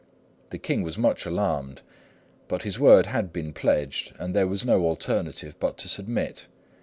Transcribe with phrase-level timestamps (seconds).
[0.49, 1.83] The king was much alarmed;
[2.47, 6.47] but his word had been pledged, and there was no alternative but to submit.